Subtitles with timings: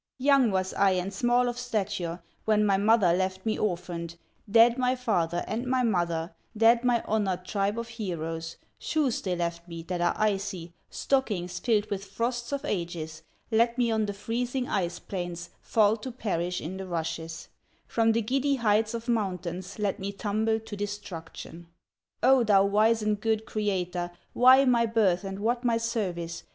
[0.17, 4.17] Young was I and small of stature, When my mother left me orphaned;
[4.49, 9.67] Dead, my father and my mother, Dead, my honored tribe of heroes; Shoes they left
[9.67, 14.67] me that are icy, Stockings filled with frosts of ages, Let me on the freezing
[14.67, 17.49] ice plains Fall to perish in the rushes;
[17.85, 21.67] From the giddy heights of mountains Let me tumble to destruction.
[22.23, 26.41] "O, thou wise and good Creator, Why my birth and what my service?